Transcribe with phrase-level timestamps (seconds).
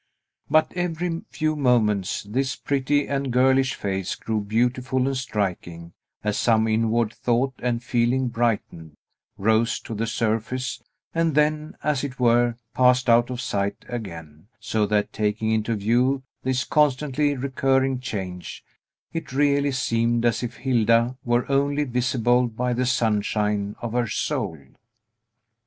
[0.49, 5.93] But, every few moments, this pretty and girlish face grew beautiful and striking,
[6.23, 8.95] as some inward thought and feeling brightened,
[9.37, 10.81] rose to the surface,
[11.13, 16.23] and then, as it were, passed out of sight again; so that, taking into view
[16.41, 18.63] this constantly recurring change,
[19.13, 24.57] it really seemed as if Hilda were only visible by the sunshine of her soul.